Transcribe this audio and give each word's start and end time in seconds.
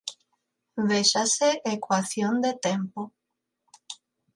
Véxase 0.89 1.49
Ecuación 1.75 2.33
de 2.45 2.51
tempo. 2.67 3.01